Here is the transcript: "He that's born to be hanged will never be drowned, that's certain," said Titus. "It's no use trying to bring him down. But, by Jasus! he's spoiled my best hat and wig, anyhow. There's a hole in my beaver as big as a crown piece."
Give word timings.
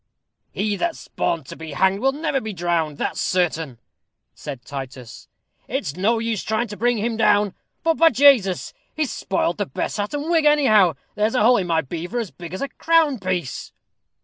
"He 0.51 0.77
that's 0.77 1.09
born 1.09 1.43
to 1.43 1.55
be 1.55 1.73
hanged 1.73 1.99
will 1.99 2.11
never 2.11 2.41
be 2.41 2.53
drowned, 2.53 2.97
that's 2.97 3.21
certain," 3.21 3.77
said 4.33 4.65
Titus. 4.65 5.27
"It's 5.67 5.95
no 5.95 6.17
use 6.17 6.41
trying 6.43 6.67
to 6.69 6.75
bring 6.75 6.97
him 6.97 7.17
down. 7.17 7.53
But, 7.83 7.97
by 7.97 8.09
Jasus! 8.09 8.73
he's 8.95 9.11
spoiled 9.11 9.59
my 9.59 9.65
best 9.65 9.97
hat 9.97 10.15
and 10.15 10.27
wig, 10.27 10.45
anyhow. 10.45 10.95
There's 11.13 11.35
a 11.35 11.43
hole 11.43 11.57
in 11.57 11.67
my 11.67 11.81
beaver 11.81 12.17
as 12.17 12.31
big 12.31 12.51
as 12.55 12.63
a 12.63 12.67
crown 12.69 13.19
piece." 13.19 13.73